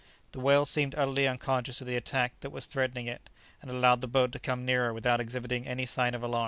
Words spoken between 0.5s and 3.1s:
seemed utterly unconscious of the attack that was threatening